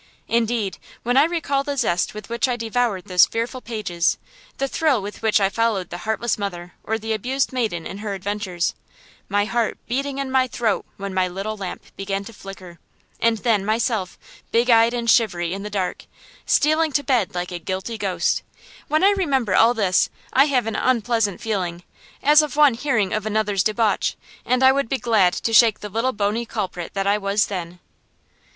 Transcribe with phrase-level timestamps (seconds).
[0.27, 4.17] Indeed, when I recall the zest with which I devoured those fearful pages,
[4.57, 8.15] the thrill with which I followed the heartless mother or the abused maiden in her
[8.15, 8.73] adventures,
[9.29, 12.79] my heart beating in my throat when my little lamp began to flicker;
[13.19, 14.17] and then, myself,
[14.51, 16.05] big eyed and shivery in the dark,
[16.47, 18.41] stealing to bed like a guilty ghost,
[18.87, 21.83] when I remember all this, I have an unpleasant feeling,
[22.23, 24.15] as of one hearing of another's debauch;
[24.47, 27.79] and I would be glad to shake the little bony culprit that I was then.